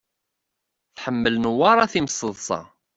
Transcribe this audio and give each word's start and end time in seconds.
Tḥemmel 0.95 1.35
Newwara 1.37 1.85
timseḍṣa. 1.93 2.61